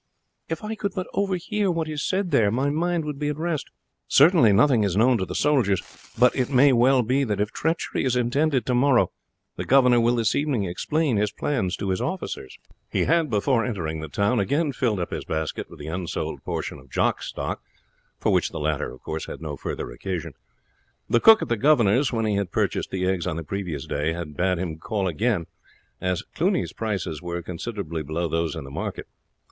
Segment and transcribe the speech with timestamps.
[0.49, 3.69] "If I could but overhear what is said there, my mind would be at rest.
[4.07, 5.79] Certainly nothing is known to the soldiers;
[6.17, 9.11] but it may well be that if treachery is intended tomorrow,
[9.57, 12.57] the governor will this evening explain his plans to his officers."
[12.89, 16.79] He had, before entering the town, again filled up his basket with the unsold portion
[16.79, 17.61] of Jock's stock,
[18.17, 18.97] for which the latter
[19.27, 20.33] had no further occasion.
[21.11, 24.13] The cook at the governor's, when he had purchased the eggs on the previous day,
[24.13, 25.45] had bade him call again,
[26.01, 29.05] as Cluny's prices were considerably below those in the market.